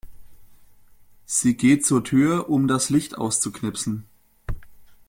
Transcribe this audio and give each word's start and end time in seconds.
Sie 1.27 1.55
geht 1.55 1.85
zur 1.85 2.03
Tür, 2.03 2.49
um 2.49 2.67
das 2.67 2.89
Licht 2.89 3.19
auszuknipsen. 3.19 4.07